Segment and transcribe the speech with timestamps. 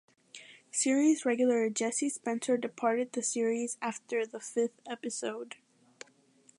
[0.71, 5.57] Series regular Jesse Spencer departed the series after the fifth episode.